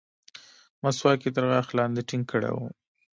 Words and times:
مسواک 0.83 1.21
يې 1.25 1.29
تر 1.35 1.43
غاښ 1.49 1.67
لاندې 1.77 2.01
ټينګ 2.09 2.25
کړى 2.31 2.51
و. 2.53 2.57